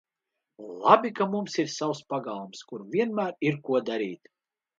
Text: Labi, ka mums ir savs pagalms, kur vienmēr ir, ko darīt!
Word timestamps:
Labi, 0.85 1.11
ka 1.19 1.27
mums 1.33 1.57
ir 1.63 1.69
savs 1.73 2.01
pagalms, 2.15 2.65
kur 2.73 2.87
vienmēr 2.97 3.37
ir, 3.51 3.61
ko 3.71 3.85
darīt! 3.93 4.35